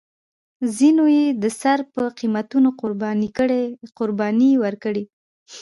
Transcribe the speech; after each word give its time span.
ځینو 0.77 1.03
یې 1.17 1.25
د 1.43 1.45
سر 1.61 1.79
په 1.93 2.03
قیمتونو 2.17 2.69
قربانۍ 3.97 4.51
ورکړې. 4.63 5.03